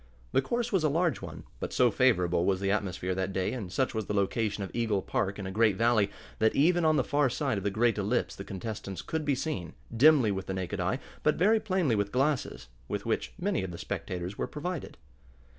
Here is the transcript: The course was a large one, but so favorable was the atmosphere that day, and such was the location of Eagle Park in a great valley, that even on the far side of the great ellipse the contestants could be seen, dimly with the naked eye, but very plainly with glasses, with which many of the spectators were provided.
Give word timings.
The 0.31 0.41
course 0.41 0.71
was 0.71 0.83
a 0.83 0.89
large 0.89 1.21
one, 1.21 1.43
but 1.59 1.71
so 1.71 1.91
favorable 1.91 2.43
was 2.43 2.59
the 2.59 2.71
atmosphere 2.71 3.13
that 3.13 3.31
day, 3.31 3.53
and 3.53 3.71
such 3.71 3.93
was 3.93 4.07
the 4.07 4.15
location 4.15 4.63
of 4.63 4.71
Eagle 4.73 5.03
Park 5.03 5.37
in 5.37 5.45
a 5.45 5.51
great 5.51 5.75
valley, 5.75 6.09
that 6.39 6.55
even 6.55 6.83
on 6.83 6.95
the 6.95 7.03
far 7.03 7.29
side 7.29 7.59
of 7.59 7.63
the 7.63 7.69
great 7.69 7.99
ellipse 7.99 8.35
the 8.35 8.43
contestants 8.43 9.03
could 9.03 9.25
be 9.25 9.35
seen, 9.35 9.73
dimly 9.95 10.31
with 10.31 10.47
the 10.47 10.55
naked 10.55 10.79
eye, 10.79 10.97
but 11.21 11.35
very 11.35 11.59
plainly 11.59 11.93
with 11.95 12.11
glasses, 12.11 12.67
with 12.87 13.05
which 13.05 13.33
many 13.39 13.63
of 13.63 13.69
the 13.69 13.77
spectators 13.77 14.39
were 14.39 14.47
provided. 14.47 14.97